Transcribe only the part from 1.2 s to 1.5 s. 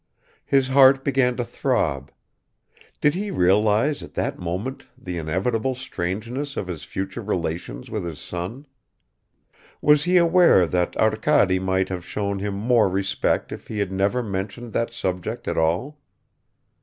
to